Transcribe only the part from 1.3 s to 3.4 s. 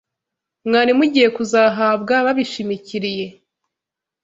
kuzahabwa babishimikiriye